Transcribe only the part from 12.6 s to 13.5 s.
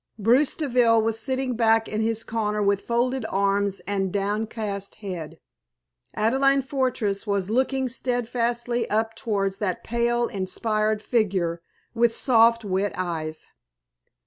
wet eyes.